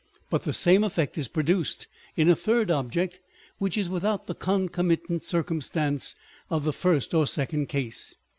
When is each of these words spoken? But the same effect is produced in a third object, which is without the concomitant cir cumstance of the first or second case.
But 0.31 0.45
the 0.45 0.51
same 0.53 0.83
effect 0.83 1.15
is 1.19 1.27
produced 1.27 1.87
in 2.15 2.27
a 2.27 2.35
third 2.35 2.71
object, 2.71 3.19
which 3.59 3.77
is 3.77 3.87
without 3.87 4.25
the 4.25 4.33
concomitant 4.33 5.23
cir 5.23 5.43
cumstance 5.43 6.15
of 6.49 6.63
the 6.63 6.73
first 6.73 7.13
or 7.13 7.27
second 7.27 7.69
case. 7.69 8.15